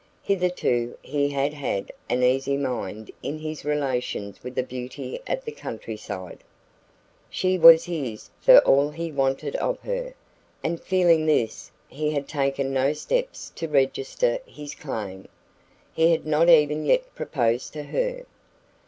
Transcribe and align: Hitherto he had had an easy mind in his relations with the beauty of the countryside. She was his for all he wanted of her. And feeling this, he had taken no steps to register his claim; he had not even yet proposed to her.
Hitherto 0.23 0.97
he 1.03 1.29
had 1.29 1.53
had 1.53 1.91
an 2.09 2.23
easy 2.23 2.57
mind 2.57 3.11
in 3.21 3.37
his 3.37 3.63
relations 3.63 4.41
with 4.43 4.55
the 4.55 4.63
beauty 4.63 5.21
of 5.27 5.45
the 5.45 5.51
countryside. 5.51 6.43
She 7.29 7.59
was 7.59 7.85
his 7.85 8.31
for 8.39 8.57
all 8.61 8.89
he 8.89 9.11
wanted 9.11 9.55
of 9.57 9.79
her. 9.81 10.15
And 10.63 10.81
feeling 10.81 11.27
this, 11.27 11.69
he 11.87 12.09
had 12.09 12.27
taken 12.27 12.73
no 12.73 12.93
steps 12.93 13.51
to 13.51 13.67
register 13.67 14.39
his 14.47 14.73
claim; 14.73 15.27
he 15.93 16.09
had 16.09 16.25
not 16.25 16.49
even 16.49 16.83
yet 16.83 17.13
proposed 17.13 17.71
to 17.73 17.83
her. 17.83 18.25